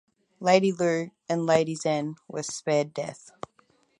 Lady 0.39 0.71
Liu 0.71 1.11
and 1.29 1.45
Lady 1.45 1.75
Zhen 1.75 2.15
were 2.27 2.41
spared 2.41 2.91
death. 2.91 3.29